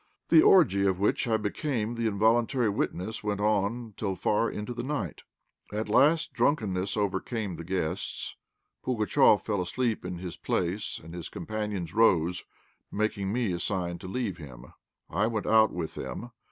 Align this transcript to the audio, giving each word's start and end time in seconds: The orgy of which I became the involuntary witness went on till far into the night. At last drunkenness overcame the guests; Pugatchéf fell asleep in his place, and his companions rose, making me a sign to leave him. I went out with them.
The 0.29 0.41
orgy 0.41 0.83
of 0.87 0.99
which 0.99 1.27
I 1.27 1.37
became 1.37 1.93
the 1.93 2.07
involuntary 2.07 2.69
witness 2.69 3.23
went 3.23 3.39
on 3.39 3.93
till 3.97 4.15
far 4.15 4.49
into 4.49 4.73
the 4.73 4.81
night. 4.81 5.21
At 5.71 5.89
last 5.89 6.33
drunkenness 6.33 6.97
overcame 6.97 7.55
the 7.55 7.63
guests; 7.63 8.35
Pugatchéf 8.83 9.41
fell 9.45 9.61
asleep 9.61 10.03
in 10.03 10.17
his 10.17 10.37
place, 10.37 10.99
and 11.03 11.13
his 11.13 11.29
companions 11.29 11.93
rose, 11.93 12.45
making 12.91 13.31
me 13.31 13.51
a 13.53 13.59
sign 13.59 13.99
to 13.99 14.07
leave 14.07 14.37
him. 14.37 14.73
I 15.07 15.27
went 15.27 15.45
out 15.45 15.71
with 15.71 15.93
them. 15.93 16.31